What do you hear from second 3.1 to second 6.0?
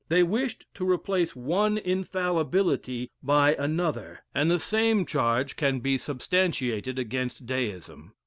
by another. And the same charge can be